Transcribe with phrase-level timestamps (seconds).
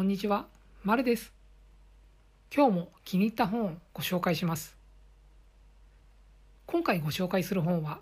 [0.00, 0.46] こんにちは、
[0.82, 1.30] まるです。
[2.50, 4.74] 今日も気に入った本をご紹介します。
[6.64, 8.00] 今回ご紹介する本は、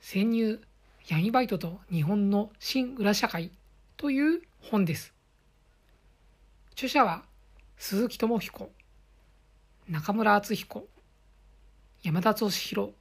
[0.00, 0.58] 潜入
[1.06, 3.50] 闇バイトと日本の新裏社会
[3.98, 5.12] という本です。
[6.72, 7.24] 著者は
[7.76, 8.70] 鈴木智彦、
[9.90, 10.86] 中村敦彦、
[12.02, 12.92] 山田俊弘、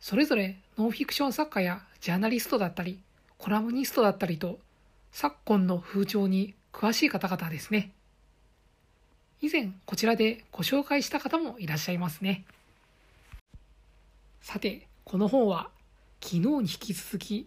[0.00, 2.98] それぞれノンフィクション作家やジャーナリストだったり、
[3.38, 4.58] コラムニストだったりと
[5.18, 7.90] 昨今の風潮に詳しい方々ですね。
[9.40, 12.44] 以前こちらでご紹介した方もいらっしゃいますね。
[14.42, 15.70] さて、この本は
[16.20, 17.46] 昨日に引き続き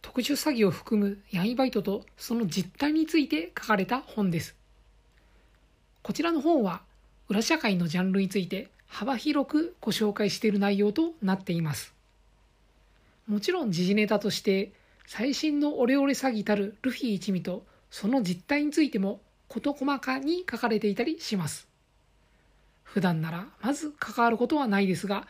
[0.00, 4.56] 特殊詐欺を含む闇バイトとその実態について書かれた本です。
[6.02, 6.80] こちらの本は
[7.28, 11.92] 裏社会のジャンルについて幅広くご紹介している内容となっています。
[13.28, 14.72] もちろん時事ネタとして
[15.06, 21.68] 最新のオレオレ詐欺たるルフィ一味とその実態についても事細かに書かれていたりします。
[22.82, 25.26] 普段ならまず関わることはないですが、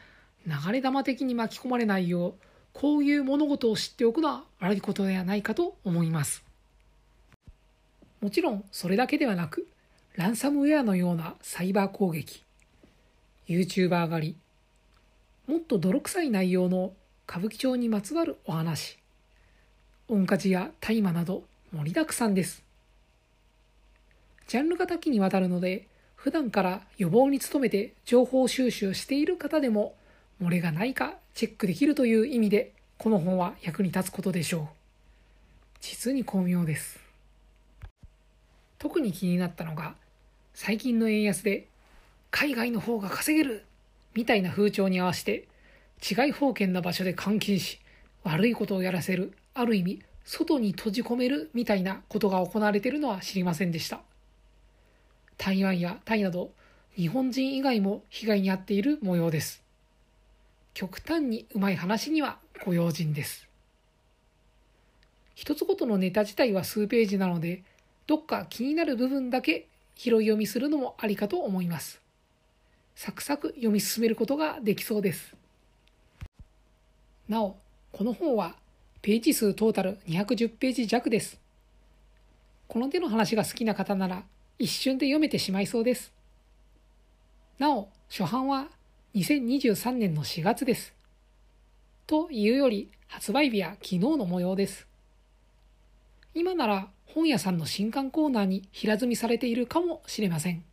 [0.47, 2.35] 流れ弾的に巻き込まれないよう、
[2.73, 6.45] こういう物事を知っておくのは悪いことではないかと思います。
[8.21, 9.67] もちろんそれだけではなく、
[10.17, 12.43] ランサムウェアのようなサイバー攻撃、
[13.49, 14.37] YouTuber 狩り、
[15.53, 16.95] もっと泥臭い内容の
[17.29, 18.99] 歌舞伎町にまつわるお話、
[20.09, 22.63] 温活や大麻など盛りだくさんです。
[24.47, 29.95] ジャンルが多岐にわたるので、普段から予防に努めて情報収集している方でも、
[30.43, 34.69] 漏れがないかチェックできるという意味で、この本は役に立つことでしょう。
[35.81, 37.01] 実に巧妙です。
[38.79, 39.95] 特に気になったのが、
[40.53, 41.67] 最近の円安で、
[42.31, 43.65] 海外の方が稼げる
[44.15, 45.49] みたいな風潮に合わせて、
[46.03, 47.81] 違い封建な場所で監禁し、
[48.23, 54.01] 悪いことをやらせるある意味外に閉じ込めるみたいなことが行われているのは知りませんでした。
[55.39, 56.51] 台湾やタイなど
[56.97, 59.63] 日本人以外も被害に遭っている模様です。
[60.73, 63.49] 極端にうまい話にはご用心です。
[65.35, 67.63] 一つごとのネタ自体は数ページなので
[68.07, 72.01] どっか気になる部分だけ拾い読みするのもありかと思います。
[72.97, 75.35] サクサク読み進めることができそうです。
[77.29, 77.57] なお
[77.93, 78.57] この本は
[79.05, 81.39] ページ数トータル210ページ弱です。
[82.67, 84.23] この手の話が好きな方なら
[84.59, 86.11] 一瞬で読めてしまいそうです。
[87.59, 88.69] なお、初版は
[89.15, 90.95] 2023年の4月です。
[92.07, 94.87] というより発売日は昨日の模様です。
[96.33, 100.65] 今なら本屋さんの新刊コーナーに平積みされているかもしれません。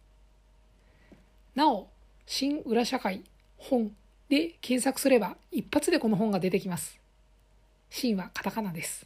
[1.54, 1.90] なお、
[2.26, 3.26] 新裏社会
[3.58, 3.92] 本
[4.30, 7.02] で検索すれば一発でこの本が出てきます。
[7.94, 9.06] シーンはカタカナです。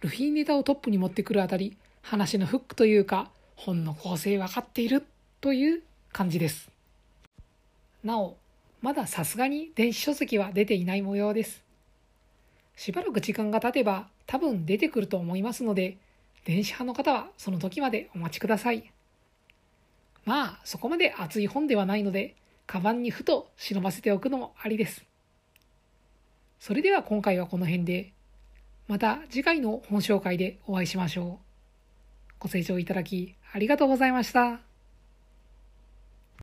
[0.00, 5.04] ルフィネタをトップに持ってくるあたり、話のフックというか、本の構成分かっている
[5.42, 6.70] という感じです。
[8.02, 8.38] なお、
[8.80, 11.62] まださすがに電子書籍は出ていない模様です。
[12.76, 15.98] しばらく時間が経てば多分出てくると思いますので、
[16.46, 18.90] 電子派の方はその時までお待ちください。
[20.24, 22.36] まあ、そこまで熱い本ではないので、
[22.66, 25.07] カバンにふと忍ばせておくのもありです。
[26.58, 28.12] それでは今回はこの辺で、
[28.88, 31.48] また次回の本紹介でお会いしましょう。
[32.38, 34.67] ご清聴いただきありがとうございました。